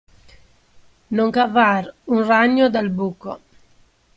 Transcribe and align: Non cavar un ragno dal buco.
Non 1.17 1.29
cavar 1.35 1.83
un 2.13 2.21
ragno 2.31 2.69
dal 2.71 2.89
buco. 2.89 3.31